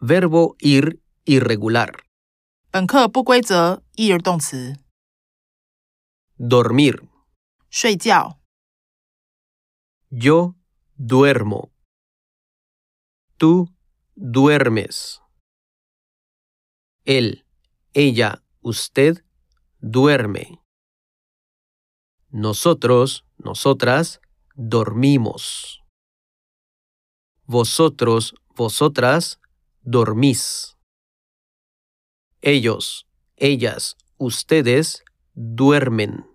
[0.00, 2.04] Verbo ir irregular.
[2.70, 4.76] 本课不规则一儿动词，
[6.38, 7.08] Dormir.
[7.70, 8.38] 睡觉。
[10.10, 10.54] Yo
[10.96, 11.70] duermo.
[13.38, 13.68] Tú
[14.14, 15.20] duermes.
[17.04, 17.44] Él,
[17.94, 19.24] ella, usted
[19.80, 20.60] duerme.
[22.30, 24.20] Nosotros, nosotras
[24.54, 25.81] dormimos.
[27.53, 29.39] Vosotros, vosotras
[29.83, 30.75] dormís.
[32.41, 35.03] Ellos, ellas, ustedes
[35.35, 36.25] duermen.